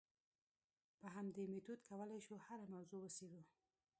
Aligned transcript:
په 0.99 1.07
همدې 1.15 1.43
میتود 1.51 1.79
کولای 1.89 2.19
شو 2.27 2.35
هره 2.45 2.65
موضوع 2.73 2.99
وڅېړو. 3.01 3.41